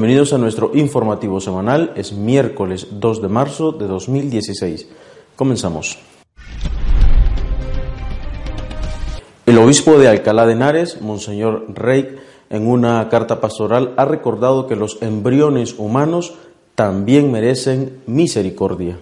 Bienvenidos 0.00 0.32
a 0.32 0.38
nuestro 0.38 0.70
informativo 0.72 1.42
semanal. 1.42 1.92
Es 1.94 2.14
miércoles 2.14 2.86
2 2.90 3.20
de 3.20 3.28
marzo 3.28 3.72
de 3.72 3.86
2016. 3.86 4.88
Comenzamos. 5.36 5.98
El 9.44 9.58
obispo 9.58 9.98
de 9.98 10.08
Alcalá 10.08 10.46
de 10.46 10.54
Henares, 10.54 11.02
Monseñor 11.02 11.66
Rey, 11.74 12.16
en 12.48 12.66
una 12.66 13.06
carta 13.10 13.42
pastoral 13.42 13.92
ha 13.98 14.06
recordado 14.06 14.66
que 14.66 14.74
los 14.74 15.02
embriones 15.02 15.74
humanos 15.76 16.32
también 16.74 17.30
merecen 17.30 18.00
misericordia. 18.06 18.96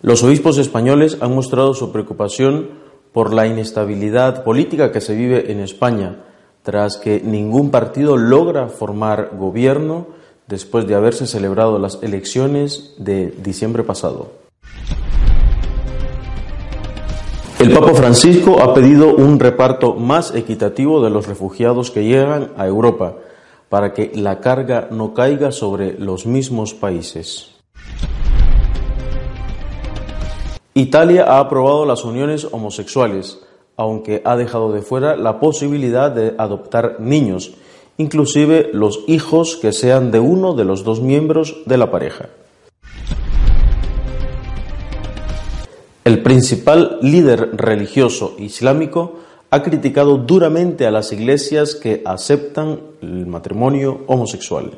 Los 0.00 0.22
obispos 0.22 0.58
españoles 0.58 1.18
han 1.20 1.34
mostrado 1.34 1.74
su 1.74 1.90
preocupación 1.90 2.68
por 3.12 3.34
la 3.34 3.48
inestabilidad 3.48 4.44
política 4.44 4.92
que 4.92 5.00
se 5.00 5.16
vive 5.16 5.50
en 5.50 5.58
España, 5.58 6.18
tras 6.62 6.96
que 6.96 7.20
ningún 7.20 7.70
partido 7.70 8.16
logra 8.16 8.68
formar 8.68 9.30
gobierno 9.36 10.06
después 10.46 10.86
de 10.86 10.94
haberse 10.94 11.26
celebrado 11.26 11.78
las 11.78 12.02
elecciones 12.02 12.94
de 12.98 13.30
diciembre 13.42 13.82
pasado. 13.82 14.42
El 17.58 17.72
Papa 17.72 17.94
Francisco 17.94 18.60
ha 18.60 18.74
pedido 18.74 19.14
un 19.14 19.38
reparto 19.38 19.94
más 19.94 20.34
equitativo 20.34 21.02
de 21.02 21.10
los 21.10 21.28
refugiados 21.28 21.92
que 21.92 22.04
llegan 22.04 22.50
a 22.56 22.66
Europa 22.66 23.14
para 23.68 23.92
que 23.92 24.10
la 24.14 24.40
carga 24.40 24.88
no 24.90 25.14
caiga 25.14 25.52
sobre 25.52 25.98
los 25.98 26.26
mismos 26.26 26.74
países. 26.74 27.52
Italia 30.74 31.24
ha 31.28 31.38
aprobado 31.38 31.86
las 31.86 32.04
uniones 32.04 32.48
homosexuales, 32.50 33.38
aunque 33.76 34.22
ha 34.24 34.36
dejado 34.36 34.72
de 34.72 34.82
fuera 34.82 35.16
la 35.16 35.40
posibilidad 35.40 36.10
de 36.10 36.34
adoptar 36.38 36.96
niños, 37.00 37.52
inclusive 37.98 38.70
los 38.72 39.00
hijos 39.06 39.56
que 39.56 39.72
sean 39.72 40.10
de 40.10 40.20
uno 40.20 40.54
de 40.54 40.64
los 40.64 40.84
dos 40.84 41.00
miembros 41.00 41.56
de 41.66 41.78
la 41.78 41.90
pareja. 41.90 42.28
El 46.04 46.22
principal 46.22 46.98
líder 47.00 47.56
religioso 47.56 48.34
islámico 48.38 49.20
ha 49.50 49.62
criticado 49.62 50.16
duramente 50.16 50.86
a 50.86 50.90
las 50.90 51.12
iglesias 51.12 51.74
que 51.74 52.02
aceptan 52.04 52.80
el 53.02 53.26
matrimonio 53.26 54.00
homosexual. 54.06 54.72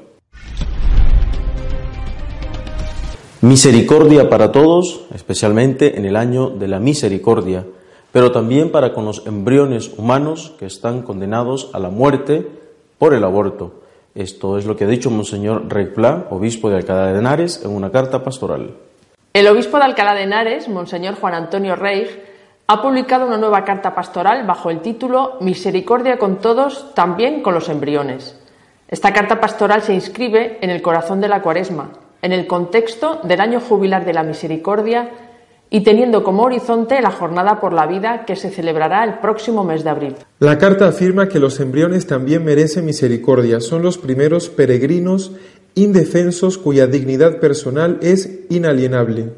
Misericordia 3.41 4.29
para 4.29 4.53
todos, 4.53 5.03
especialmente 5.15 5.99
en 5.99 6.05
el 6.05 6.17
año 6.17 6.51
de 6.51 6.67
la 6.67 6.81
misericordia, 6.81 7.67
pero 8.15 8.31
también 8.31 8.71
para 8.71 8.93
con 8.93 9.05
los 9.07 9.27
embriones 9.27 9.91
humanos 9.99 10.55
que 10.57 10.67
están 10.67 11.03
condenados 11.03 11.71
a 11.73 11.81
la 11.81 11.89
muerte 11.89 12.47
por 12.97 13.13
el 13.13 13.25
aborto. 13.25 13.83
Esto 14.15 14.57
es 14.57 14.67
lo 14.67 14.77
que 14.77 14.85
ha 14.85 14.87
dicho 14.87 15.11
Monseñor 15.11 15.67
Pla, 15.93 16.29
obispo 16.31 16.71
de 16.71 16.77
Alcalá 16.77 17.13
de 17.13 17.19
Henares, 17.19 17.65
en 17.65 17.73
una 17.73 17.91
carta 17.91 18.23
pastoral. 18.23 18.71
El 19.33 19.49
obispo 19.49 19.79
de 19.79 19.85
Alcalá 19.87 20.15
de 20.15 20.23
Henares, 20.23 20.69
Monseñor 20.69 21.17
Juan 21.17 21.35
Antonio 21.35 21.75
Reig, 21.75 22.07
ha 22.69 22.81
publicado 22.81 23.27
una 23.27 23.37
nueva 23.37 23.65
carta 23.65 23.97
pastoral 23.97 24.47
bajo 24.47 24.71
el 24.71 24.79
título 24.79 25.37
Misericordia 25.41 26.17
con 26.17 26.37
todos, 26.37 26.95
también 26.95 27.43
con 27.43 27.53
los 27.53 27.69
embriones. 27.69 28.39
Esta 28.87 29.13
carta 29.13 29.41
pastoral 29.41 29.83
se 29.83 29.93
inscribe 29.93 30.59
en 30.61 30.71
el 30.71 30.83
corazón 30.83 31.21
de 31.21 31.27
la 31.27 31.43
cuaresma, 31.43 31.91
en 32.23 32.31
el 32.31 32.47
contexto 32.47 33.19
del 33.25 33.41
año 33.41 33.59
jubilar 33.59 34.05
de 34.05 34.15
la 34.15 34.23
misericordia 34.23 35.11
y 35.75 35.81
teniendo 35.81 36.23
como 36.23 36.45
horizonte 36.45 37.03
la 37.03 37.11
jornada 37.11 37.59
por 37.59 37.73
la 37.73 37.85
vida 37.87 38.25
que 38.25 38.37
se 38.37 38.49
celebrará 38.51 39.03
el 39.03 39.15
próximo 39.19 39.65
mes 39.65 39.83
de 39.83 39.91
abril. 39.91 40.15
La 40.39 40.57
carta 40.57 40.87
afirma 40.87 41.29
que 41.29 41.41
los 41.41 41.59
embriones 41.59 42.07
también 42.07 42.45
merecen 42.45 42.85
misericordia, 42.85 43.59
son 43.59 43.83
los 43.83 43.99
primeros 43.99 44.49
peregrinos 44.49 45.33
indefensos 45.75 46.59
cuya 46.59 46.87
dignidad 46.87 47.41
personal 47.41 47.99
es 48.03 48.45
inalienable. 48.51 49.33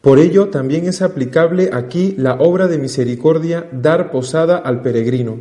Por 0.00 0.20
ello 0.20 0.48
también 0.48 0.86
es 0.86 1.02
aplicable 1.02 1.70
aquí 1.72 2.14
la 2.18 2.34
obra 2.34 2.68
de 2.68 2.78
misericordia 2.78 3.66
dar 3.72 4.12
posada 4.12 4.58
al 4.58 4.80
peregrino. 4.80 5.38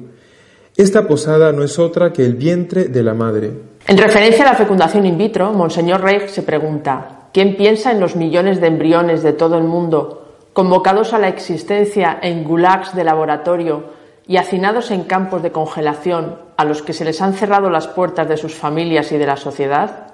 Esta 0.76 1.08
posada 1.08 1.52
no 1.52 1.64
es 1.64 1.78
otra 1.78 2.12
que 2.12 2.26
el 2.26 2.34
vientre 2.34 2.86
de 2.86 3.04
la 3.04 3.14
madre. 3.14 3.52
En 3.86 4.00
referencia 4.00 4.44
a 4.48 4.54
la 4.54 4.58
fecundación 4.58 5.06
in 5.06 5.16
vitro, 5.16 5.54
Monseñor 5.54 6.02
Reich 6.02 6.30
se 6.30 6.42
pregunta, 6.42 7.28
¿quién 7.32 7.56
piensa 7.56 7.92
en 7.92 8.00
los 8.00 8.16
millones 8.16 8.60
de 8.60 8.66
embriones 8.66 9.22
de 9.22 9.34
todo 9.34 9.60
el 9.60 9.66
mundo 9.66 10.22
convocados 10.54 11.14
a 11.14 11.20
la 11.20 11.28
existencia 11.28 12.18
en 12.22 12.44
gulags 12.44 12.96
de 12.96 13.04
laboratorio 13.04 13.92
y 14.28 14.38
hacinados 14.38 14.92
en 14.92 15.04
campos 15.04 15.44
de 15.44 15.52
congelación 15.52 16.38
a 16.56 16.64
los 16.64 16.82
que 16.82 16.94
se 16.94 17.04
les 17.04 17.22
han 17.22 17.34
cerrado 17.34 17.70
las 17.70 17.88
puertas 17.88 18.28
de 18.30 18.38
sus 18.38 18.54
familias 18.54 19.12
y 19.12 19.18
de 19.18 19.26
la 19.26 19.36
sociedad? 19.36 20.14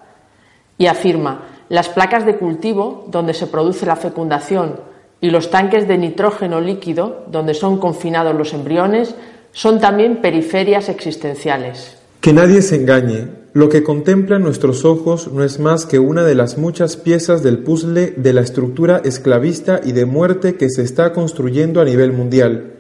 Y 0.78 0.88
afirma, 0.88 1.42
las 1.68 1.90
placas 1.90 2.26
de 2.26 2.38
cultivo 2.38 3.06
donde 3.08 3.34
se 3.34 3.48
produce 3.48 3.86
la 3.86 3.98
fecundación 3.98 4.80
y 5.22 5.30
los 5.30 5.52
tanques 5.52 5.88
de 5.88 5.98
nitrógeno 5.98 6.62
líquido 6.62 7.26
donde 7.28 7.54
son 7.54 7.78
confinados 7.78 8.36
los 8.36 8.54
embriones 8.54 9.14
son 9.52 9.80
también 9.80 10.22
periferias 10.22 10.90
existenciales. 10.90 11.99
Que 12.22 12.34
nadie 12.34 12.62
se 12.62 12.76
engañe, 12.76 13.30
lo 13.54 13.70
que 13.70 13.82
contemplan 13.82 14.44
nuestros 14.44 14.84
ojos 14.84 15.32
no 15.32 15.42
es 15.42 15.58
más 15.58 15.86
que 15.86 16.00
una 16.00 16.26
de 16.26 16.36
las 16.36 16.58
muchas 16.58 16.98
piezas 16.98 17.44
del 17.44 17.60
puzzle 17.60 18.14
de 18.18 18.34
la 18.34 18.42
estructura 18.42 19.02
esclavista 19.06 19.80
y 19.82 19.94
de 19.94 20.06
muerte 20.06 20.56
que 20.56 20.70
se 20.70 20.84
está 20.84 21.14
construyendo 21.14 21.80
a 21.80 21.86
nivel 21.86 22.12
mundial. 22.12 22.74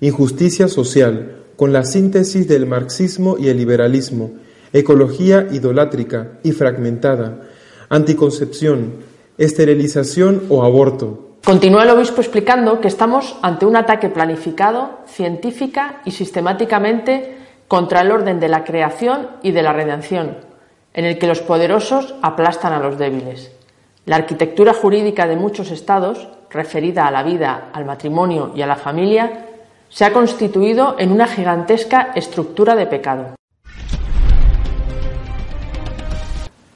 Injusticia 0.00 0.68
social, 0.68 1.42
con 1.56 1.72
la 1.72 1.84
síntesis 1.84 2.46
del 2.46 2.66
marxismo 2.66 3.36
y 3.36 3.48
el 3.48 3.56
liberalismo, 3.56 4.30
ecología 4.72 5.48
idolátrica 5.50 6.38
y 6.44 6.52
fragmentada, 6.52 7.40
anticoncepción, 7.88 8.94
esterilización 9.38 10.44
o 10.50 10.62
aborto. 10.62 11.38
Continúa 11.44 11.82
el 11.82 11.90
obispo 11.90 12.20
explicando 12.20 12.80
que 12.80 12.88
estamos 12.88 13.36
ante 13.42 13.66
un 13.66 13.74
ataque 13.74 14.08
planificado, 14.08 15.00
científica 15.06 16.00
y 16.04 16.12
sistemáticamente 16.12 17.43
contra 17.68 18.00
el 18.00 18.10
orden 18.10 18.40
de 18.40 18.48
la 18.48 18.64
creación 18.64 19.28
y 19.42 19.52
de 19.52 19.62
la 19.62 19.72
redención, 19.72 20.36
en 20.92 21.04
el 21.04 21.18
que 21.18 21.26
los 21.26 21.40
poderosos 21.40 22.14
aplastan 22.22 22.72
a 22.72 22.78
los 22.78 22.98
débiles. 22.98 23.52
La 24.06 24.16
arquitectura 24.16 24.74
jurídica 24.74 25.26
de 25.26 25.36
muchos 25.36 25.70
estados, 25.70 26.28
referida 26.50 27.06
a 27.06 27.10
la 27.10 27.22
vida, 27.22 27.70
al 27.72 27.84
matrimonio 27.84 28.52
y 28.54 28.62
a 28.62 28.66
la 28.66 28.76
familia, 28.76 29.46
se 29.88 30.04
ha 30.04 30.12
constituido 30.12 30.96
en 30.98 31.12
una 31.12 31.26
gigantesca 31.26 32.12
estructura 32.14 32.74
de 32.74 32.86
pecado. 32.86 33.34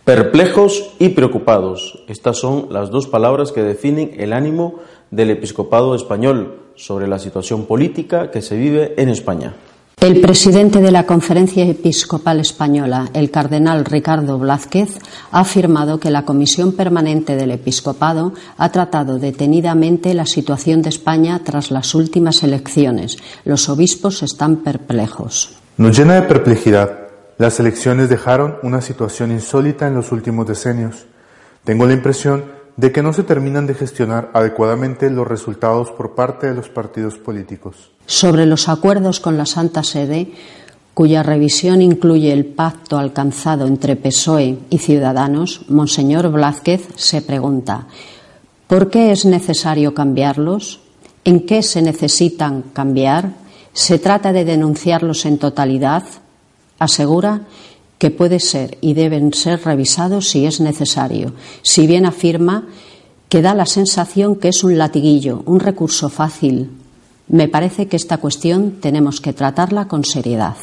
Perplejos 0.04 0.94
y 0.98 1.10
preocupados. 1.10 2.03
Estas 2.09 2.38
son 2.38 2.69
las 2.71 2.91
dos 2.91 3.09
palabras 3.09 3.53
que 3.53 3.62
definen 3.62 4.15
el 4.16 4.32
ánimo 4.32 4.77
del 5.10 5.31
episcopado 5.31 5.94
español 5.94 6.60
sobre 6.77 7.09
la 7.09 7.19
situación 7.19 7.66
política 7.66 8.31
que 8.31 8.41
se 8.41 8.56
vive 8.56 8.94
en 8.97 9.10
España. 9.10 9.53
El 10.00 10.20
presidente 10.20 10.81
de 10.81 10.92
la 10.92 11.06
Conferencia 11.06 11.64
Episcopal 11.64 12.38
Española, 12.38 13.10
el 13.14 13.32
cardenal 13.32 13.84
Ricardo 13.84 14.38
Blázquez, 14.38 14.91
ha 15.32 15.41
afirmado 15.41 15.98
que 15.98 16.12
la 16.12 16.25
Comisión 16.25 16.71
Permanente 16.71 17.34
del 17.34 17.50
Episcopado 17.50 18.33
ha 18.59 18.71
tratado 18.71 19.18
detenidamente 19.18 20.15
la 20.15 20.24
situación 20.24 20.83
de 20.83 20.91
España 20.91 21.41
tras 21.42 21.72
las 21.72 21.97
últimas 21.97 22.45
elecciones. 22.45 23.16
Los 23.45 23.68
obispos 23.68 24.22
están 24.22 24.59
perplejos. 24.59 25.59
Nos 25.78 25.98
llena 25.98 26.15
de 26.15 26.22
perplejidad. 26.22 27.09
Las 27.36 27.59
elecciones 27.59 28.09
dejaron 28.09 28.54
una 28.62 28.80
situación 28.80 29.33
insólita 29.33 29.89
en 29.89 29.95
los 29.95 30.12
últimos 30.12 30.47
decenios. 30.47 31.06
Tengo 31.65 31.86
la 31.86 31.95
impresión 31.95 32.58
de 32.78 32.92
que 32.92 33.03
no 33.03 33.13
se 33.13 33.25
terminan 33.25 33.66
de 33.66 33.75
gestionar 33.75 34.30
adecuadamente 34.33 35.10
los 35.10 35.27
resultados 35.27 35.91
por 35.91 36.15
parte 36.15 36.47
de 36.47 36.54
los 36.54 36.69
partidos 36.69 37.19
políticos. 37.19 37.91
Sobre 38.07 38.47
los 38.47 38.69
acuerdos 38.69 39.19
con 39.19 39.36
la 39.36 39.47
Santa 39.47 39.83
Sede, 39.83 40.33
cuya 40.95 41.25
revisión 41.25 41.83
incluye 41.83 42.33
el 42.33 42.47
pacto 42.47 42.97
alcanzado 42.97 43.66
entre 43.66 43.97
PSOE 43.97 44.60
y 44.71 44.78
Ciudadanos, 44.78 45.63
Monseñor 45.69 46.30
Blázquez 46.30 46.89
se 46.95 47.21
pregunta 47.21 47.89
¿por 48.69 48.91
qué 48.91 49.10
es 49.10 49.24
necesario 49.24 49.92
cambiarlos? 49.92 50.81
¿En 51.24 51.47
qué 51.47 51.65
se 51.65 51.83
necesitan 51.83 52.63
cambiar? 52.72 53.33
¿Se 53.72 53.98
trata 53.98 54.33
de 54.33 54.45
denunciarlos 54.45 55.27
en 55.27 55.39
totalidad? 55.39 56.04
Asegura 56.78 57.41
que 57.98 58.10
puede 58.10 58.41
ser 58.41 58.78
y 58.80 58.95
deben 58.95 59.34
ser 59.34 59.60
revisados 59.65 60.30
si 60.30 60.47
es 60.47 60.60
necesario, 60.60 61.33
si 61.62 61.86
bien 61.86 62.06
afirma 62.06 62.68
que 63.28 63.42
da 63.42 63.54
la 63.54 63.66
sensación 63.66 64.36
que 64.36 64.48
es 64.48 64.65
un 64.65 64.78
latiguillo, 64.78 65.42
un 65.45 65.60
recurso 65.60 66.09
fácil. 66.09 66.71
Me 67.28 67.48
parece 67.48 67.89
que 67.89 67.97
esta 67.97 68.18
cuestión 68.18 68.80
tenemos 68.80 69.21
que 69.21 69.34
tratarla 69.34 69.86
con 69.86 70.04
seriedad. 70.04 70.56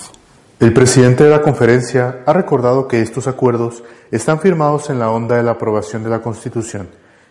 El 0.60 0.74
presidente 0.74 1.26
de 1.26 1.30
la 1.30 1.42
conferencia 1.42 2.24
ha 2.26 2.34
recordado 2.34 2.88
que 2.88 3.02
estos 3.02 3.28
acuerdos 3.28 3.84
están 4.10 4.40
firmados 4.40 4.90
en 4.90 5.00
la 5.00 5.12
onda 5.12 5.36
de 5.36 5.44
la 5.44 5.52
aprobación 5.52 6.04
de 6.04 6.10
la 6.10 6.22
Constitución 6.22 6.88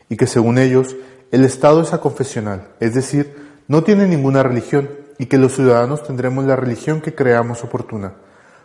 y 0.08 0.16
que 0.16 0.26
según 0.26 0.58
ellos 0.58 0.94
el 1.32 1.44
Estado 1.44 1.80
es 1.80 1.92
aconfesional, 1.92 2.68
es 2.78 2.94
decir, 2.94 3.34
no 3.66 3.82
tiene 3.82 4.06
ninguna 4.06 4.42
religión 4.42 4.90
y 5.18 5.26
que 5.26 5.38
los 5.38 5.54
ciudadanos 5.54 6.04
tendremos 6.04 6.44
la 6.44 6.54
religión 6.54 7.00
que 7.00 7.14
creamos 7.14 7.64
oportuna. 7.64 8.12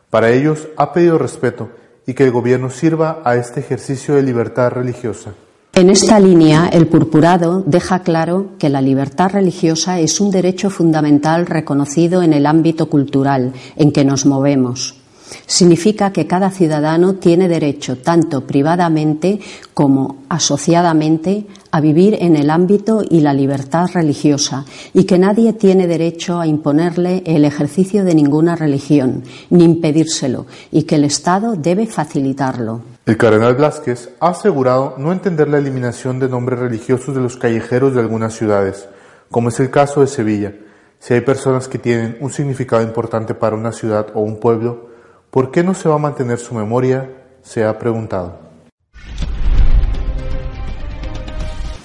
Para 0.09 0.31
ellos 0.31 0.67
ha 0.77 0.91
pedido 0.91 1.17
respeto 1.17 1.69
y 2.07 2.13
que 2.13 2.23
el 2.23 2.31
gobierno 2.31 2.69
sirva 2.69 3.21
a 3.23 3.35
este 3.35 3.59
ejercicio 3.59 4.15
de 4.15 4.23
libertad 4.23 4.71
religiosa. 4.71 5.33
En 5.73 5.89
esta 5.89 6.19
línea, 6.19 6.67
el 6.67 6.88
purpurado 6.88 7.63
deja 7.65 8.00
claro 8.00 8.50
que 8.57 8.69
la 8.69 8.81
libertad 8.81 9.31
religiosa 9.31 10.00
es 10.00 10.19
un 10.19 10.31
derecho 10.31 10.69
fundamental 10.69 11.45
reconocido 11.45 12.23
en 12.23 12.33
el 12.33 12.47
ámbito 12.47 12.89
cultural 12.89 13.53
en 13.75 13.91
que 13.91 14.03
nos 14.03 14.25
movemos. 14.25 14.99
Significa 15.45 16.11
que 16.11 16.27
cada 16.27 16.51
ciudadano 16.51 17.15
tiene 17.15 17.47
derecho, 17.47 17.97
tanto 17.97 18.45
privadamente 18.45 19.39
como 19.73 20.23
asociadamente, 20.29 21.45
a 21.71 21.81
vivir 21.81 22.17
en 22.19 22.35
el 22.35 22.49
ámbito 22.49 23.01
y 23.07 23.21
la 23.21 23.33
libertad 23.33 23.87
religiosa 23.93 24.65
y 24.93 25.03
que 25.03 25.19
nadie 25.19 25.53
tiene 25.53 25.87
derecho 25.87 26.39
a 26.39 26.47
imponerle 26.47 27.21
el 27.25 27.45
ejercicio 27.45 28.03
de 28.03 28.15
ninguna 28.15 28.55
religión, 28.55 29.23
ni 29.49 29.63
impedírselo, 29.63 30.47
y 30.71 30.83
que 30.83 30.95
el 30.95 31.03
Estado 31.03 31.55
debe 31.55 31.85
facilitarlo. 31.85 32.81
El 33.05 33.17
cardenal 33.17 33.55
Blázquez 33.55 34.09
ha 34.19 34.29
asegurado 34.29 34.95
no 34.97 35.11
entender 35.11 35.47
la 35.47 35.57
eliminación 35.57 36.19
de 36.19 36.29
nombres 36.29 36.59
religiosos 36.59 37.15
de 37.15 37.21
los 37.21 37.37
callejeros 37.37 37.93
de 37.93 38.01
algunas 38.01 38.33
ciudades, 38.33 38.87
como 39.31 39.49
es 39.49 39.59
el 39.59 39.69
caso 39.69 40.01
de 40.01 40.07
Sevilla. 40.07 40.53
Si 40.99 41.13
hay 41.13 41.21
personas 41.21 41.67
que 41.67 41.77
tienen 41.77 42.17
un 42.19 42.31
significado 42.31 42.81
importante 42.83 43.33
para 43.33 43.55
una 43.55 43.71
ciudad 43.71 44.07
o 44.13 44.21
un 44.21 44.39
pueblo, 44.39 44.88
¿por 45.29 45.51
qué 45.51 45.63
no 45.63 45.73
se 45.73 45.89
va 45.89 45.95
a 45.95 45.99
mantener 45.99 46.39
su 46.39 46.55
memoria? 46.55 47.09
Se 47.41 47.63
ha 47.63 47.77
preguntado. 47.77 48.39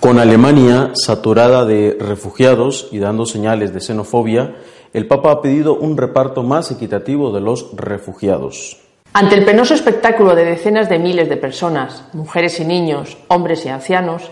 Con 0.01 0.19
Alemania 0.19 0.91
saturada 0.95 1.65
de 1.65 1.97
refugiados 1.99 2.89
y 2.93 2.99
dando 2.99 3.25
señales 3.25 3.73
de 3.73 3.81
xenofobia, 3.81 4.57
el 4.93 5.07
Papa 5.07 5.33
ha 5.33 5.41
pedido 5.41 5.77
un 5.77 5.97
reparto 5.97 6.43
más 6.43 6.71
equitativo 6.71 7.33
de 7.33 7.41
los 7.41 7.75
refugiados. 7.75 8.81
Ante 9.15 9.37
el 9.37 9.45
penoso 9.45 9.75
espectáculo 9.75 10.35
de 10.35 10.45
decenas 10.45 10.89
de 10.89 10.99
miles 10.99 11.29
de 11.29 11.37
personas, 11.37 12.05
mujeres 12.13 12.61
y 12.61 12.65
niños, 12.65 13.17
hombres 13.29 13.65
y 13.65 13.69
ancianos, 13.69 14.31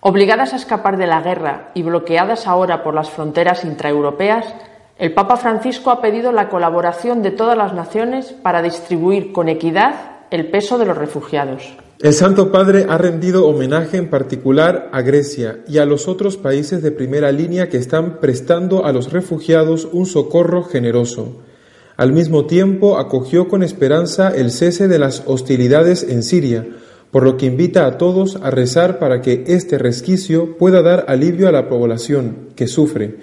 obligadas 0.00 0.52
a 0.52 0.56
escapar 0.56 0.98
de 0.98 1.06
la 1.06 1.22
guerra 1.22 1.70
y 1.74 1.82
bloqueadas 1.82 2.46
ahora 2.46 2.82
por 2.82 2.94
las 2.94 3.08
fronteras 3.08 3.64
intraeuropeas, 3.64 4.44
el 4.96 5.12
Papa 5.12 5.36
Francisco 5.36 5.90
ha 5.90 6.00
pedido 6.00 6.30
la 6.30 6.48
colaboración 6.48 7.22
de 7.22 7.32
todas 7.32 7.58
las 7.58 7.74
naciones 7.74 8.26
para 8.26 8.62
distribuir 8.62 9.32
con 9.32 9.48
equidad 9.48 9.94
el 10.30 10.50
peso 10.50 10.78
de 10.78 10.86
los 10.86 10.96
refugiados. 10.96 11.74
El 12.00 12.12
Santo 12.12 12.52
Padre 12.52 12.86
ha 12.88 12.98
rendido 12.98 13.46
homenaje 13.46 13.96
en 13.96 14.08
particular 14.08 14.88
a 14.92 15.02
Grecia 15.02 15.60
y 15.66 15.78
a 15.78 15.84
los 15.84 16.06
otros 16.06 16.36
países 16.36 16.82
de 16.82 16.92
primera 16.92 17.32
línea 17.32 17.68
que 17.68 17.76
están 17.76 18.20
prestando 18.20 18.84
a 18.84 18.92
los 18.92 19.12
refugiados 19.12 19.88
un 19.90 20.06
socorro 20.06 20.62
generoso. 20.64 21.42
Al 21.96 22.12
mismo 22.12 22.46
tiempo, 22.46 22.98
acogió 22.98 23.48
con 23.48 23.62
esperanza 23.62 24.34
el 24.34 24.50
cese 24.50 24.88
de 24.88 24.98
las 24.98 25.22
hostilidades 25.26 26.02
en 26.02 26.22
Siria, 26.22 26.66
por 27.10 27.22
lo 27.22 27.36
que 27.36 27.46
invita 27.46 27.86
a 27.86 27.96
todos 27.96 28.36
a 28.42 28.50
rezar 28.50 28.98
para 28.98 29.22
que 29.22 29.44
este 29.46 29.78
resquicio 29.78 30.56
pueda 30.58 30.82
dar 30.82 31.04
alivio 31.08 31.48
a 31.48 31.52
la 31.52 31.68
población 31.68 32.48
que 32.56 32.66
sufre 32.66 33.18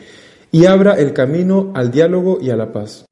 y 0.51 0.65
abra 0.65 0.93
el 0.95 1.13
camino 1.13 1.71
al 1.73 1.91
diálogo 1.91 2.39
y 2.41 2.49
a 2.49 2.55
la 2.55 2.71
paz. 2.71 3.05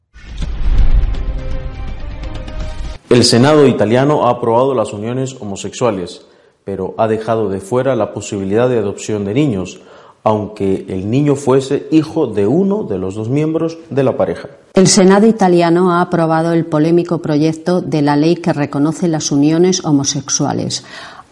El 3.09 3.23
Senado 3.23 3.65
italiano 3.65 4.27
ha 4.27 4.31
aprobado 4.31 4.75
las 4.75 4.93
uniones 4.93 5.35
homosexuales, 5.39 6.25
pero 6.63 6.93
ha 6.97 7.07
dejado 7.07 7.49
de 7.49 7.59
fuera 7.59 7.95
la 7.95 8.13
posibilidad 8.13 8.69
de 8.69 8.77
adopción 8.77 9.25
de 9.25 9.33
niños, 9.33 9.81
aunque 10.23 10.85
el 10.89 11.09
niño 11.09 11.35
fuese 11.35 11.87
hijo 11.91 12.27
de 12.27 12.45
uno 12.45 12.83
de 12.83 12.99
los 12.99 13.15
dos 13.15 13.29
miembros 13.29 13.79
de 13.89 14.03
la 14.03 14.15
pareja. 14.15 14.49
El 14.75 14.87
Senado 14.87 15.25
italiano 15.25 15.91
ha 15.93 16.01
aprobado 16.01 16.53
el 16.53 16.65
polémico 16.65 17.19
proyecto 17.19 17.81
de 17.81 18.01
la 18.01 18.15
ley 18.15 18.35
que 18.35 18.53
reconoce 18.53 19.07
las 19.07 19.31
uniones 19.31 19.83
homosexuales, 19.83 20.83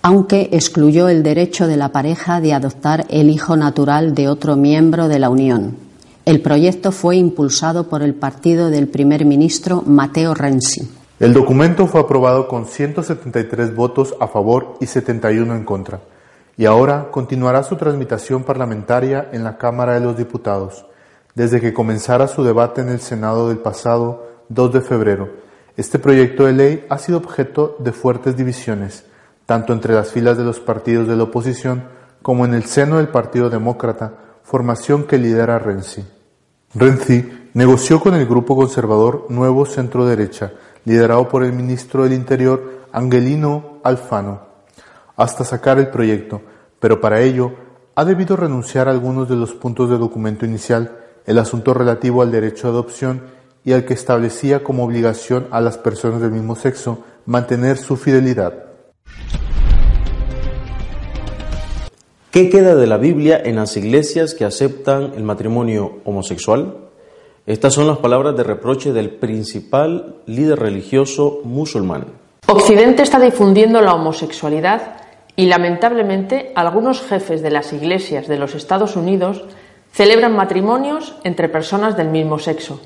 aunque 0.02 0.50
excluyó 0.52 1.10
el 1.10 1.22
derecho 1.22 1.68
de 1.68 1.78
la 1.78 1.92
pareja 1.92 2.42
de 2.42 2.54
adoptar 2.54 3.06
el 3.10 3.30
hijo 3.30 3.56
natural 3.56 4.16
de 4.16 4.30
otro 4.30 4.56
miembro 4.56 5.10
de 5.10 5.20
la 5.20 5.30
Unión. 5.30 5.87
El 6.28 6.42
proyecto 6.42 6.92
fue 6.92 7.16
impulsado 7.16 7.88
por 7.88 8.04
el 8.04 8.14
partido 8.14 8.70
del 8.70 8.90
primer 8.90 9.24
ministro 9.24 9.82
Matteo 9.86 10.34
Renzi. 10.34 10.86
El 11.22 11.34
documento 11.34 11.88
fue 11.88 12.02
aprobado 12.02 12.50
con 12.50 12.66
173 12.66 13.74
votos 13.74 14.14
a 14.20 14.28
favor 14.28 14.76
y 14.82 14.88
71 14.88 15.56
en 15.56 15.64
contra 15.64 16.02
y 16.58 16.66
ahora 16.66 17.12
continuará 17.12 17.64
su 17.64 17.78
transmitación 17.78 18.44
parlamentaria 18.44 19.30
en 19.32 19.46
la 19.46 19.58
Cámara 19.58 19.94
de 19.94 20.02
los 20.02 20.18
Diputados, 20.18 20.86
desde 21.34 21.62
que 21.62 21.74
comenzara 21.74 22.28
su 22.28 22.44
debate 22.44 22.82
en 22.82 22.90
el 22.90 23.00
Senado 23.00 23.48
del 23.48 23.60
pasado 23.60 24.28
2 24.50 24.74
de 24.74 24.82
febrero. 24.82 25.30
Este 25.78 25.98
proyecto 25.98 26.46
de 26.46 26.52
ley 26.52 26.86
ha 26.90 26.98
sido 26.98 27.20
objeto 27.20 27.78
de 27.80 27.94
fuertes 27.94 28.36
divisiones, 28.36 29.06
tanto 29.46 29.72
entre 29.72 29.94
las 29.94 30.12
filas 30.12 30.38
de 30.38 30.44
los 30.44 30.60
partidos 30.60 31.08
de 31.08 31.16
la 31.16 31.24
oposición 31.24 31.86
como 32.22 32.44
en 32.44 32.54
el 32.54 32.66
seno 32.66 32.98
del 32.98 33.08
Partido 33.08 33.50
Demócrata, 33.50 34.16
formación 34.44 35.06
que 35.06 35.18
lidera 35.18 35.58
Renzi. 35.58 36.17
Renzi 36.76 37.50
negoció 37.54 38.02
con 38.02 38.14
el 38.14 38.26
grupo 38.28 38.56
conservador 38.56 39.28
Nuevo 39.30 39.66
Centro 39.66 40.06
Derecha, 40.06 40.52
liderado 40.84 41.28
por 41.30 41.44
el 41.44 41.54
ministro 41.54 42.04
del 42.04 42.14
Interior 42.14 42.88
Angelino 42.92 43.80
Alfano, 43.84 44.42
hasta 45.16 45.46
sacar 45.46 45.80
el 45.80 45.88
proyecto, 45.88 46.42
pero 46.80 47.00
para 47.00 47.22
ello 47.22 47.54
ha 47.96 48.04
debido 48.04 48.36
renunciar 48.36 48.88
a 48.88 48.92
algunos 48.92 49.30
de 49.30 49.38
los 49.38 49.54
puntos 49.54 49.90
del 49.90 50.00
documento 50.00 50.46
inicial, 50.46 50.98
el 51.26 51.40
asunto 51.40 51.74
relativo 51.74 52.22
al 52.22 52.32
derecho 52.32 52.68
a 52.68 52.72
adopción 52.72 53.24
y 53.64 53.72
al 53.72 53.86
que 53.86 53.94
establecía 53.94 54.64
como 54.64 54.84
obligación 54.84 55.48
a 55.52 55.62
las 55.62 55.78
personas 55.78 56.22
del 56.22 56.32
mismo 56.32 56.56
sexo 56.56 57.04
mantener 57.26 57.78
su 57.78 57.96
fidelidad. 57.96 58.66
¿Qué 62.38 62.52
queda 62.52 62.76
de 62.76 62.86
la 62.86 62.98
Biblia 62.98 63.42
en 63.44 63.56
las 63.56 63.76
iglesias 63.78 64.36
que 64.36 64.46
aceptan 64.46 65.14
el 65.18 65.24
matrimonio 65.24 66.02
homosexual? 66.06 66.76
Estas 67.48 67.74
son 67.74 67.88
las 67.88 67.98
palabras 67.98 68.38
de 68.38 68.44
reproche 68.44 68.94
del 68.94 69.10
principal 69.10 70.18
líder 70.28 70.60
religioso 70.60 71.42
musulmán. 71.44 72.06
Occidente 72.46 73.02
está 73.02 73.20
difundiendo 73.20 73.82
la 73.82 73.96
homosexualidad 73.96 74.98
y 75.36 75.48
lamentablemente 75.48 76.52
algunos 76.54 77.02
jefes 77.02 77.42
de 77.42 77.50
las 77.50 77.74
iglesias 77.74 78.28
de 78.28 78.38
los 78.38 78.54
Estados 78.54 78.96
Unidos 78.96 79.44
celebran 79.92 80.36
matrimonios 80.36 81.16
entre 81.24 81.50
personas 81.50 81.98
del 81.98 82.10
mismo 82.10 82.38
sexo. 82.38 82.80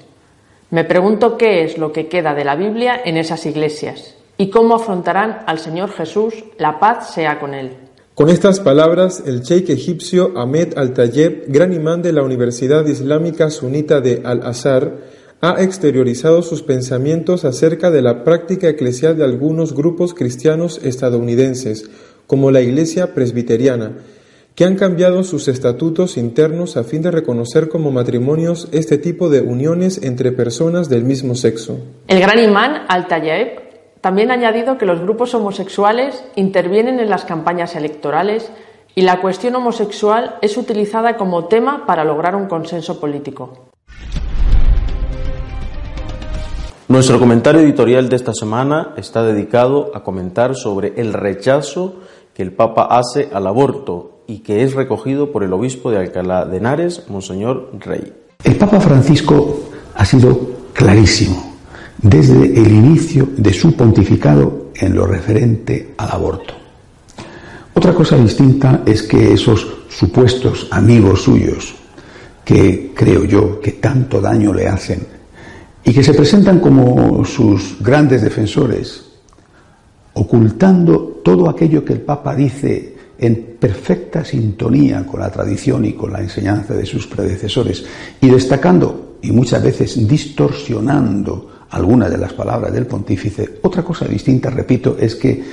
Me 0.70 0.86
pregunto 0.86 1.38
qué 1.38 1.65
es 1.65 1.77
lo 1.77 1.91
que 1.91 2.08
queda 2.08 2.34
de 2.34 2.46
la 2.46 2.55
Biblia 2.55 3.01
en 3.03 3.17
esas 3.17 3.46
iglesias 3.46 4.15
y 4.38 4.50
cómo 4.50 4.75
afrontarán 4.75 5.43
al 5.46 5.60
Señor 5.60 5.91
Jesús, 5.91 6.46
la 6.58 6.79
paz 6.79 7.13
sea 7.13 7.38
con 7.38 7.53
él. 7.53 7.81
Con 8.13 8.30
estas 8.30 8.60
palabras, 8.60 9.24
el 9.25 9.41
sheikh 9.41 9.70
egipcio 9.70 10.34
Ahmed 10.36 10.77
Al-Tayeb, 10.77 11.46
gran 11.48 11.72
imán 11.72 12.01
de 12.01 12.12
la 12.12 12.24
Universidad 12.24 12.86
Islámica 12.86 13.50
Sunita 13.50 14.01
de 14.01 14.22
Al-Azhar, 14.25 14.98
ha 15.39 15.63
exteriorizado 15.63 16.41
sus 16.41 16.62
pensamientos 16.62 17.46
acerca 17.46 17.89
de 17.89 18.01
la 18.01 18.25
práctica 18.25 18.68
eclesial 18.68 19.18
de 19.18 19.24
algunos 19.24 19.74
grupos 19.74 20.13
cristianos 20.13 20.82
estadounidenses, 20.84 21.89
como 22.27 22.51
la 22.51 22.60
Iglesia 22.60 23.13
Presbiteriana, 23.15 23.94
que 24.56 24.65
han 24.65 24.75
cambiado 24.75 25.24
sus 25.24 25.48
estatutos 25.48 26.18
internos 26.18 26.75
a 26.75 26.84
fin 26.84 27.01
de 27.01 27.12
reconocer 27.12 27.70
como 27.70 27.91
matrimonios 27.91 28.68
este 28.74 28.98
tipo 28.98 29.30
de 29.30 29.39
uniones 29.39 30.03
entre 30.03 30.34
personas 30.34 30.89
del 30.89 31.06
mismo 31.06 31.34
sexo. 31.34 31.80
El 32.10 32.20
gran 32.20 32.39
imán 32.39 32.84
Al-Tayeb 32.89 33.61
también 34.01 34.31
ha 34.31 34.34
añadido 34.34 34.79
que 34.79 34.88
los 34.88 35.00
grupos 35.00 35.34
homosexuales 35.36 36.25
intervienen 36.36 37.00
en 37.00 37.10
las 37.10 37.24
campañas 37.24 37.75
electorales 37.75 38.51
y 38.96 39.03
la 39.03 39.22
cuestión 39.22 39.55
homosexual 39.55 40.38
es 40.41 40.58
utilizada 40.58 41.17
como 41.17 41.46
tema 41.46 41.86
para 41.86 42.03
lograr 42.03 42.36
un 42.36 42.48
consenso 42.48 43.00
político. 43.00 43.70
Nuestro 46.88 47.20
comentario 47.20 47.62
editorial 47.62 48.10
de 48.10 48.15
esta 48.17 48.34
semana 48.34 48.93
está 48.98 49.24
dedicado 49.24 49.91
a 49.93 50.03
comentar 50.03 50.55
sobre 50.55 51.00
el 51.00 51.13
rechazo 51.13 52.01
que 52.34 52.41
el 52.41 52.51
Papa 52.51 52.88
hace 52.89 53.29
al 53.31 53.48
aborto 53.48 54.24
y 54.27 54.39
que 54.39 54.63
es 54.63 54.74
recogido 54.74 55.31
por 55.31 55.43
el 55.43 55.53
obispo 55.53 55.91
de 55.91 56.00
Alcalá 56.00 56.46
de 56.46 56.58
Henares, 56.58 57.08
Monseñor 57.08 57.70
Rey. 57.79 58.12
El 58.43 58.58
Papa 58.58 58.81
Francisco 58.81 59.60
ha 59.93 60.03
sido 60.03 60.38
clarísimo 60.74 61.50
desde 62.01 62.60
el 62.60 62.72
inicio 62.72 63.29
de 63.38 63.53
su 63.53 63.75
pontificado 63.75 64.72
en 64.75 64.96
lo 64.96 65.05
referente 65.05 65.93
al 65.98 66.12
aborto. 66.12 66.53
Otra 67.74 67.93
cosa 67.93 68.17
distinta 68.17 68.81
es 68.86 69.03
que 69.03 69.34
esos 69.34 69.67
supuestos 69.89 70.67
amigos 70.72 71.24
suyos, 71.24 71.75
que 72.43 72.91
creo 72.96 73.24
yo 73.25 73.62
que 73.62 73.74
tanto 73.74 74.20
daño 74.20 74.53
le 74.53 74.67
hacen 74.67 75.05
y 75.84 75.93
que 75.93 76.03
se 76.03 76.13
presentan 76.13 76.60
como 76.60 77.24
sus 77.24 77.77
grandes 77.79 78.22
defensores, 78.22 79.05
ocultando 80.13 81.22
todo 81.24 81.50
aquello 81.50 81.86
que 81.86 81.93
el 81.93 82.01
Papa 82.01 82.36
dice 82.36 82.96
en 83.17 83.55
perfecta 83.60 84.25
sintonía 84.25 85.05
con 85.05 85.20
la 85.20 85.31
tradición 85.31 85.86
y 85.86 85.93
con 85.93 86.12
la 86.12 86.22
enseñanza 86.22 86.74
de 86.74 86.86
sus 86.86 87.05
predecesores, 87.08 87.86
y 88.20 88.27
destacando 88.27 89.17
y 89.22 89.31
muchas 89.31 89.63
veces 89.63 90.08
distorsionando 90.08 91.50
algunas 91.72 92.12
de 92.12 92.18
las 92.18 92.34
palabras 92.34 92.72
del 92.72 92.86
pontífice. 92.86 93.60
Otra 93.62 93.84
cosa 93.84 94.06
distinta, 94.06 94.50
repito, 94.50 94.98
es 95.00 95.16
que 95.16 95.44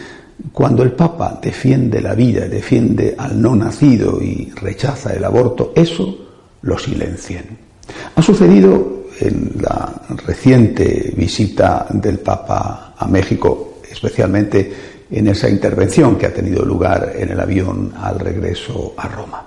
cuando 0.52 0.82
el 0.82 0.92
Papa 0.92 1.38
defiende 1.42 2.00
la 2.00 2.14
vida, 2.14 2.46
defiende 2.46 3.14
al 3.16 3.40
no 3.40 3.56
nacido 3.56 4.22
y 4.22 4.52
rechaza 4.54 5.12
el 5.12 5.24
aborto, 5.24 5.72
eso 5.74 6.28
lo 6.62 6.78
silencian. 6.78 7.44
Ha 8.14 8.22
sucedido 8.22 9.04
en 9.20 9.52
la 9.60 9.92
reciente 10.26 11.12
visita 11.16 11.86
del 11.90 12.18
Papa 12.18 12.94
a 12.96 13.06
México, 13.08 13.78
especialmente 13.90 14.72
en 15.10 15.28
esa 15.28 15.48
intervención 15.48 16.16
que 16.16 16.26
ha 16.26 16.34
tenido 16.34 16.64
lugar 16.64 17.14
en 17.16 17.30
el 17.30 17.40
avión 17.40 17.92
al 17.96 18.18
regreso 18.18 18.94
a 18.96 19.08
Roma. 19.08 19.46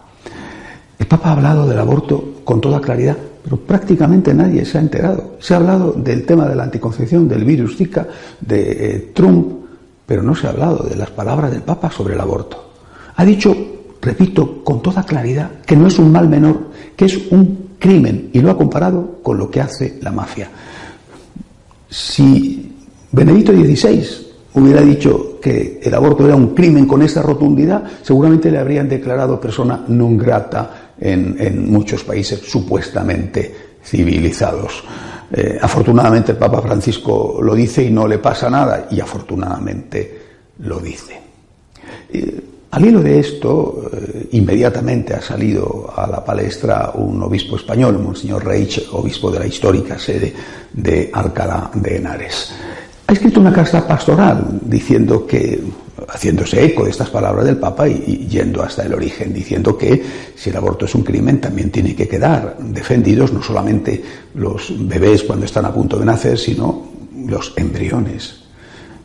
El 0.98 1.06
Papa 1.06 1.30
ha 1.30 1.34
hablado 1.34 1.68
del 1.68 1.80
aborto 1.80 2.42
con 2.44 2.60
toda 2.60 2.82
claridad, 2.82 3.18
pero 3.44 3.58
prácticamente 3.58 4.34
nadie 4.34 4.66
se 4.66 4.78
ha 4.78 4.82
enterado. 4.82 5.36
Se 5.40 5.54
ha 5.54 5.58
hablado 5.58 5.94
del 5.94 6.26
tema 6.26 6.48
de 6.48 6.56
la 6.56 6.64
anticoncepción, 6.64 7.28
del 7.28 7.44
virus 7.44 7.76
Zika, 7.78 8.08
de 8.40 8.72
eh, 8.72 9.12
Trump, 9.14 9.62
pero 10.06 10.22
no 10.22 10.36
se 10.36 10.48
ha 10.48 10.52
hablado 10.52 10.84
de 10.84 10.96
las 10.96 11.10
palabras 11.10 11.52
del 11.52 11.62
Papa 11.62 11.90
sobre 11.90 12.14
el 12.14 12.22
aborto. 12.22 12.72
Ha 13.16 13.26
dicho, 13.26 13.56
repito, 14.02 14.64
con 14.64 14.82
toda 14.82 15.04
claridad, 15.04 15.62
que 15.66 15.76
no 15.76 15.88
es 15.88 15.98
un 16.00 16.12
mal 16.12 16.28
menor, 16.28 16.70
que 16.96 17.06
es 17.06 17.32
un 17.32 17.72
crimen, 17.80 18.30
y 18.34 18.42
lo 18.42 18.52
ha 18.52 18.58
comparado 18.58 19.20
con 19.24 19.38
lo 19.38 19.50
que 19.50 19.62
hace 19.62 20.00
la 20.02 20.12
mafia. 20.12 20.50
Si 21.90 22.76
Benedicto 23.12 23.52
XVI 23.52 24.06
hubiera 24.54 24.82
dicho 24.82 25.40
que 25.42 25.80
el 25.82 25.94
aborto 25.94 26.26
era 26.26 26.36
un 26.36 26.54
crimen 26.54 26.86
con 26.86 27.02
esa 27.02 27.22
rotundidad, 27.22 27.84
seguramente 28.02 28.52
le 28.52 28.60
habrían 28.60 28.88
declarado 28.88 29.40
persona 29.40 29.84
non 29.88 30.16
grata 30.16 30.81
en, 31.02 31.70
muchos 31.70 32.04
países 32.04 32.40
supuestamente 32.40 33.54
civilizados. 33.84 34.84
Eh, 35.34 35.58
afortunadamente 35.60 36.34
el 36.34 36.38
Papa 36.38 36.62
Francisco 36.62 37.40
lo 37.42 37.56
dice 37.56 37.84
y 37.84 37.90
no 37.90 38.08
le 38.08 38.20
pasa 38.20 38.50
nada, 38.50 38.88
y 38.92 39.00
afortunadamente 39.00 40.22
lo 40.60 40.80
dice. 40.80 41.20
Al 42.72 42.86
hilo 42.86 43.02
de 43.02 43.20
esto, 43.20 43.90
eh, 43.92 44.30
inmediatamente 44.32 45.14
ha 45.14 45.22
salido 45.22 45.92
a 45.94 46.08
la 46.08 46.24
palestra 46.24 46.92
un 46.96 47.22
obispo 47.22 47.58
español, 47.58 48.00
Monseñor 48.00 48.46
Reich, 48.46 48.88
obispo 48.94 49.30
de 49.30 49.40
la 49.40 49.48
histórica 49.48 50.00
sede 50.00 50.34
de 50.72 51.10
Alcalá 51.12 51.70
de 51.74 51.98
Henares. 51.98 52.54
Ha 53.12 53.14
escrito 53.14 53.42
una 53.42 53.52
carta 53.52 53.86
pastoral 53.86 54.58
diciendo 54.62 55.28
que 55.28 55.62
haciéndose 56.08 56.64
eco 56.64 56.86
de 56.86 56.92
estas 56.92 57.10
palabras 57.10 57.44
del 57.44 57.58
Papa 57.58 57.86
y, 57.86 58.26
yendo 58.30 58.64
hasta 58.64 58.84
el 58.84 58.94
origen, 58.94 59.34
diciendo 59.34 59.78
que 59.78 60.02
si 60.34 60.50
el 60.50 60.56
aborto 60.56 60.86
es 60.86 60.96
un 60.96 61.04
crimen 61.04 61.42
también 61.42 61.72
tiene 61.72 61.94
que 61.94 62.08
quedar 62.08 62.56
defendidos 62.58 63.34
no 63.34 63.44
solamente 63.44 64.02
los 64.36 64.74
bebés 64.88 65.24
cuando 65.24 65.44
están 65.44 65.66
a 65.66 65.74
punto 65.74 66.00
de 66.00 66.06
nacer, 66.06 66.38
sino 66.38 66.86
los 67.28 67.52
embriones. 67.58 68.44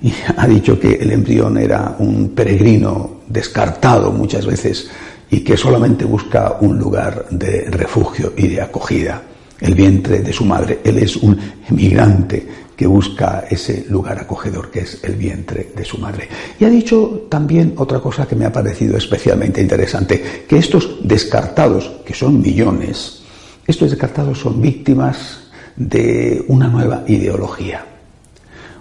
Y 0.01 0.13
ha 0.37 0.47
dicho 0.47 0.79
que 0.79 0.93
el 0.93 1.11
embrión 1.11 1.59
era 1.59 1.97
un 1.99 2.29
peregrino 2.29 3.23
descartado 3.27 4.13
muchas 4.13 4.47
veces 4.47 4.89
y 5.29 5.41
que 5.41 5.57
solamente 5.57 6.05
busca 6.05 6.59
un 6.61 6.79
lugar 6.79 7.27
de 7.31 7.63
refugio 7.73 8.35
y 8.37 8.47
de 8.47 8.61
acogida, 8.61 9.21
el 9.61 9.75
vientre 9.75 10.21
de 10.21 10.33
su 10.33 10.45
madre. 10.45 10.79
Él 10.85 10.99
es 10.99 11.17
un 11.17 11.37
emigrante 11.69 12.66
que 12.77 12.87
busca 12.87 13.45
ese 13.49 13.87
lugar 13.89 14.19
acogedor 14.19 14.71
que 14.71 14.81
es 14.81 15.03
el 15.03 15.15
vientre 15.15 15.73
de 15.75 15.85
su 15.85 15.99
madre. 15.99 16.29
Y 16.61 16.65
ha 16.65 16.69
dicho 16.69 17.27
también 17.31 17.73
otra 17.77 18.01
cosa 18.01 18.29
que 18.29 18.37
me 18.37 18.45
ha 18.45 18.53
parecido 18.53 18.99
especialmente 18.99 19.63
interesante, 19.63 20.45
que 20.47 20.59
estos 20.59 20.99
descartados, 21.03 21.91
que 22.05 22.15
son 22.15 22.41
millones, 22.41 23.23
estos 23.67 23.91
descartados 23.91 24.39
son 24.39 24.61
víctimas 24.61 25.49
de 25.75 26.45
una 26.49 26.69
nueva 26.69 27.05
ideología. 27.07 27.85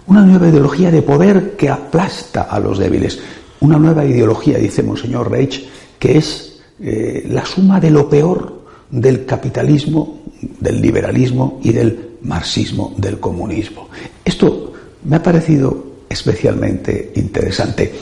Una 0.07 0.23
nueva 0.23 0.49
ideología 0.49 0.91
de 0.91 1.01
poder 1.01 1.55
que 1.55 1.69
aplasta 1.69 2.43
a 2.43 2.59
los 2.59 2.77
débiles. 2.77 3.19
Una 3.61 3.79
nueva 3.79 4.05
ideología, 4.05 4.57
dice 4.57 4.83
Monseñor 4.83 5.31
Reich, 5.31 5.67
que 5.97 6.17
es 6.17 6.59
eh, 6.79 7.25
la 7.29 7.45
suma 7.45 7.79
de 7.79 7.89
lo 7.89 8.07
peor 8.07 8.65
del 8.91 9.25
capitalismo, 9.25 10.21
del 10.59 10.81
liberalismo 10.81 11.59
y 11.63 11.71
del 11.71 12.14
marxismo 12.25 12.93
del 12.97 13.19
comunismo. 13.19 13.89
Esto 14.23 14.73
me 15.03 15.17
ha 15.17 15.23
parecido 15.23 15.85
especialmente 16.09 17.13
interesante. 17.15 17.93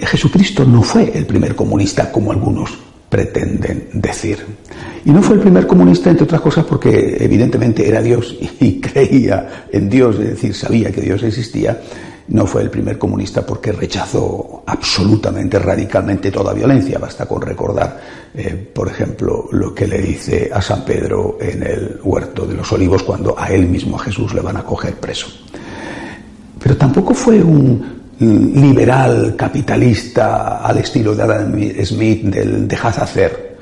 Jesucristo 0.00 0.64
no 0.64 0.82
fue 0.82 1.12
el 1.14 1.26
primer 1.26 1.54
comunista 1.54 2.10
como 2.10 2.32
algunos 2.32 2.70
pretenden 3.08 3.88
decir. 3.92 4.38
Y 5.04 5.10
no 5.10 5.22
fue 5.22 5.36
el 5.36 5.42
primer 5.42 5.66
comunista, 5.66 6.08
entre 6.08 6.24
otras 6.24 6.40
cosas, 6.40 6.64
porque 6.64 7.18
evidentemente 7.20 7.86
era 7.86 8.00
Dios 8.00 8.38
y 8.40 8.80
creía 8.80 9.66
en 9.70 9.90
Dios, 9.90 10.18
es 10.18 10.30
decir, 10.30 10.54
sabía 10.54 10.90
que 10.90 11.02
Dios 11.02 11.22
existía, 11.22 11.78
no 12.28 12.46
fue 12.46 12.62
el 12.62 12.70
primer 12.70 12.98
comunista 12.98 13.44
porque 13.44 13.72
rechazó 13.72 14.62
absolutamente, 14.66 15.58
radicalmente 15.58 16.30
toda 16.30 16.52
violencia. 16.52 16.98
Basta 16.98 17.26
con 17.26 17.42
recordar, 17.42 18.00
eh, 18.34 18.70
por 18.72 18.88
ejemplo, 18.88 19.48
lo 19.50 19.74
que 19.74 19.86
le 19.86 20.00
dice 20.00 20.50
a 20.52 20.62
San 20.62 20.84
Pedro 20.84 21.38
en 21.40 21.62
el 21.62 22.00
huerto 22.02 22.46
de 22.46 22.54
los 22.54 22.70
olivos 22.72 23.02
cuando 23.02 23.38
a 23.38 23.50
él 23.50 23.66
mismo, 23.66 23.96
a 23.96 24.04
Jesús, 24.04 24.34
le 24.34 24.40
van 24.40 24.56
a 24.56 24.62
coger 24.62 24.94
preso. 24.94 25.26
Pero 26.58 26.76
tampoco 26.76 27.12
fue 27.12 27.42
un 27.42 28.02
liberal 28.20 29.34
capitalista 29.36 30.58
al 30.58 30.78
estilo 30.78 31.14
de 31.14 31.22
Adam 31.22 31.52
Smith 31.84 32.22
del 32.24 32.68
dejad 32.68 32.98
hacer. 33.00 33.52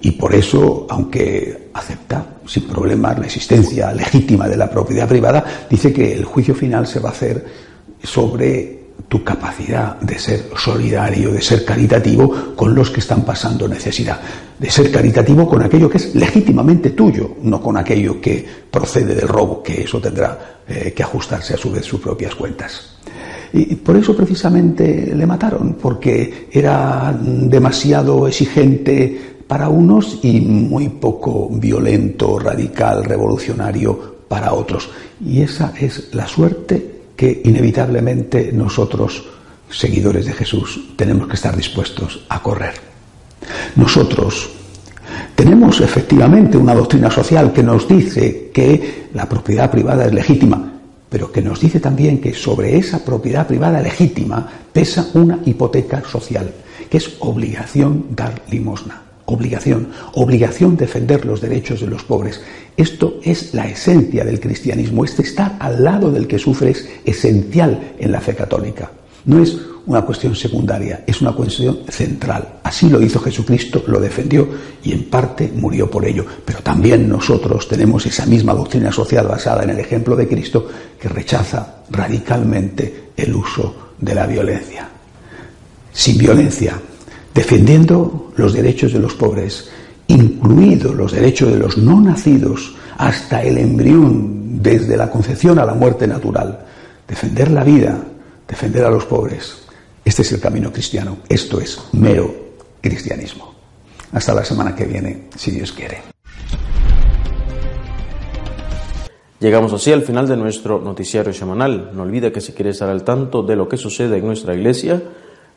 Y 0.00 0.12
por 0.12 0.34
eso, 0.34 0.86
aunque 0.88 1.70
acepta 1.74 2.24
sin 2.46 2.64
problemas 2.64 3.18
la 3.18 3.26
existencia 3.26 3.92
legítima 3.92 4.48
de 4.48 4.56
la 4.56 4.70
propiedad 4.70 5.08
privada, 5.08 5.44
dice 5.68 5.92
que 5.92 6.14
el 6.14 6.24
juicio 6.24 6.54
final 6.54 6.86
se 6.86 7.00
va 7.00 7.10
a 7.10 7.12
hacer 7.12 7.67
sobre 8.02 8.78
tu 9.08 9.24
capacidad 9.24 9.98
de 10.00 10.18
ser 10.18 10.50
solidario, 10.56 11.32
de 11.32 11.40
ser 11.40 11.64
caritativo 11.64 12.54
con 12.54 12.74
los 12.74 12.90
que 12.90 13.00
están 13.00 13.22
pasando 13.24 13.66
necesidad, 13.66 14.20
de 14.58 14.70
ser 14.70 14.90
caritativo 14.90 15.48
con 15.48 15.62
aquello 15.62 15.88
que 15.88 15.98
es 15.98 16.14
legítimamente 16.14 16.90
tuyo, 16.90 17.36
no 17.42 17.62
con 17.62 17.76
aquello 17.76 18.20
que 18.20 18.44
procede 18.70 19.14
del 19.14 19.28
robo, 19.28 19.62
que 19.62 19.82
eso 19.82 20.00
tendrá 20.00 20.60
eh, 20.68 20.92
que 20.94 21.02
ajustarse 21.02 21.54
a 21.54 21.56
su 21.56 21.70
vez 21.70 21.84
sus 21.84 22.00
propias 22.00 22.34
cuentas. 22.34 22.96
Y 23.50 23.76
por 23.76 23.96
eso 23.96 24.14
precisamente 24.14 25.14
le 25.14 25.26
mataron, 25.26 25.78
porque 25.80 26.48
era 26.52 27.18
demasiado 27.18 28.28
exigente 28.28 29.36
para 29.46 29.70
unos 29.70 30.18
y 30.22 30.42
muy 30.42 30.90
poco 30.90 31.48
violento, 31.48 32.38
radical, 32.38 33.04
revolucionario 33.04 34.18
para 34.28 34.52
otros. 34.52 34.90
Y 35.24 35.40
esa 35.40 35.72
es 35.80 36.12
la 36.12 36.28
suerte 36.28 36.97
que 37.18 37.42
inevitablemente 37.44 38.52
nosotros, 38.52 39.24
seguidores 39.68 40.24
de 40.24 40.32
Jesús, 40.34 40.94
tenemos 40.94 41.26
que 41.26 41.34
estar 41.34 41.56
dispuestos 41.56 42.24
a 42.28 42.40
correr. 42.40 42.74
Nosotros 43.74 44.48
tenemos 45.34 45.80
efectivamente 45.80 46.56
una 46.56 46.76
doctrina 46.76 47.10
social 47.10 47.52
que 47.52 47.64
nos 47.64 47.88
dice 47.88 48.52
que 48.54 49.08
la 49.14 49.28
propiedad 49.28 49.68
privada 49.68 50.06
es 50.06 50.14
legítima, 50.14 50.74
pero 51.10 51.32
que 51.32 51.42
nos 51.42 51.58
dice 51.58 51.80
también 51.80 52.20
que 52.20 52.34
sobre 52.34 52.76
esa 52.78 53.04
propiedad 53.04 53.48
privada 53.48 53.82
legítima 53.82 54.48
pesa 54.72 55.10
una 55.14 55.40
hipoteca 55.44 56.04
social, 56.08 56.54
que 56.88 56.98
es 56.98 57.16
obligación 57.18 58.06
dar 58.10 58.42
limosna 58.48 59.07
obligación, 59.28 59.88
obligación 60.14 60.76
defender 60.76 61.24
los 61.24 61.40
derechos 61.40 61.80
de 61.80 61.86
los 61.86 62.02
pobres. 62.02 62.40
Esto 62.76 63.20
es 63.22 63.54
la 63.54 63.68
esencia 63.68 64.24
del 64.24 64.40
cristianismo. 64.40 65.04
Este 65.04 65.22
estar 65.22 65.56
al 65.60 65.84
lado 65.84 66.10
del 66.10 66.26
que 66.26 66.38
sufre 66.38 66.70
es 66.70 66.88
esencial 67.04 67.94
en 67.98 68.12
la 68.12 68.20
fe 68.20 68.34
católica. 68.34 68.90
No 69.26 69.42
es 69.42 69.58
una 69.86 70.02
cuestión 70.02 70.34
secundaria, 70.34 71.04
es 71.06 71.20
una 71.20 71.32
cuestión 71.32 71.80
central. 71.88 72.60
Así 72.62 72.88
lo 72.88 73.02
hizo 73.02 73.20
Jesucristo, 73.20 73.84
lo 73.86 74.00
defendió 74.00 74.48
y 74.82 74.92
en 74.92 75.04
parte 75.10 75.52
murió 75.54 75.90
por 75.90 76.06
ello. 76.06 76.24
Pero 76.44 76.60
también 76.60 77.08
nosotros 77.08 77.68
tenemos 77.68 78.06
esa 78.06 78.24
misma 78.24 78.54
doctrina 78.54 78.90
social 78.90 79.26
basada 79.26 79.64
en 79.64 79.70
el 79.70 79.78
ejemplo 79.78 80.16
de 80.16 80.28
Cristo 80.28 80.66
que 80.98 81.08
rechaza 81.08 81.82
radicalmente 81.90 83.10
el 83.16 83.34
uso 83.34 83.92
de 83.98 84.14
la 84.14 84.26
violencia. 84.26 84.88
Sin 85.92 86.16
violencia 86.16 86.80
defendiendo 87.38 88.32
los 88.34 88.52
derechos 88.52 88.92
de 88.92 88.98
los 88.98 89.14
pobres, 89.14 89.70
incluidos 90.08 90.92
los 90.96 91.12
derechos 91.12 91.52
de 91.52 91.58
los 91.60 91.78
no 91.78 92.00
nacidos 92.00 92.74
hasta 92.96 93.44
el 93.44 93.58
embrión, 93.58 94.60
desde 94.60 94.96
la 94.96 95.08
concepción 95.08 95.56
a 95.60 95.64
la 95.64 95.74
muerte 95.74 96.08
natural. 96.08 96.66
Defender 97.06 97.52
la 97.52 97.62
vida, 97.62 97.96
defender 98.48 98.84
a 98.84 98.90
los 98.90 99.04
pobres. 99.04 99.62
Este 100.04 100.22
es 100.22 100.32
el 100.32 100.40
camino 100.40 100.72
cristiano. 100.72 101.18
Esto 101.28 101.60
es 101.60 101.80
mero 101.92 102.34
cristianismo. 102.80 103.54
Hasta 104.10 104.34
la 104.34 104.44
semana 104.44 104.74
que 104.74 104.86
viene, 104.86 105.28
si 105.36 105.52
Dios 105.52 105.70
quiere. 105.70 106.02
Llegamos 109.38 109.72
así 109.72 109.92
al 109.92 110.02
final 110.02 110.26
de 110.26 110.36
nuestro 110.36 110.80
noticiario 110.80 111.32
semanal. 111.32 111.92
No 111.94 112.02
olvide 112.02 112.32
que 112.32 112.40
si 112.40 112.52
quiere 112.52 112.70
estar 112.70 112.88
al 112.88 113.04
tanto 113.04 113.44
de 113.44 113.54
lo 113.54 113.68
que 113.68 113.76
sucede 113.76 114.18
en 114.18 114.26
nuestra 114.26 114.56
iglesia, 114.56 115.00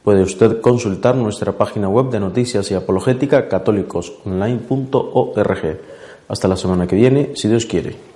Puede 0.04 0.24
usted 0.24 0.62
consultar 0.62 1.16
nuestra 1.16 1.52
página 1.52 1.88
web 1.88 2.10
de 2.10 2.20
noticias 2.20 2.72
y 2.72 2.74
apologética 2.74 3.48
católicosonline.org. 3.48 5.80
Hasta 6.28 6.48
la 6.48 6.58
semana 6.58 6.88
que 6.88 6.96
viene, 6.96 7.32
si 7.36 7.48
Dios 7.48 7.66
quiere. 7.66 8.11